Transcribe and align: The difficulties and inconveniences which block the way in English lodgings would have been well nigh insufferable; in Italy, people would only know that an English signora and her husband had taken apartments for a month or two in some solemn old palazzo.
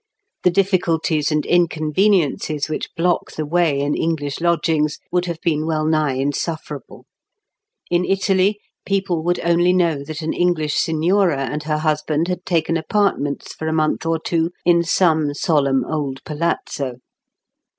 The 0.41 0.49
difficulties 0.49 1.31
and 1.31 1.45
inconveniences 1.45 2.67
which 2.67 2.89
block 2.95 3.33
the 3.33 3.45
way 3.45 3.79
in 3.81 3.93
English 3.95 4.41
lodgings 4.41 4.97
would 5.11 5.25
have 5.25 5.39
been 5.41 5.67
well 5.67 5.85
nigh 5.85 6.13
insufferable; 6.15 7.05
in 7.91 8.03
Italy, 8.03 8.59
people 8.83 9.23
would 9.23 9.39
only 9.41 9.73
know 9.73 10.03
that 10.03 10.23
an 10.23 10.33
English 10.33 10.73
signora 10.73 11.41
and 11.45 11.61
her 11.65 11.77
husband 11.77 12.29
had 12.29 12.47
taken 12.47 12.77
apartments 12.77 13.53
for 13.53 13.67
a 13.67 13.73
month 13.73 14.03
or 14.03 14.17
two 14.17 14.49
in 14.65 14.81
some 14.83 15.35
solemn 15.35 15.85
old 15.85 16.23
palazzo. 16.23 16.95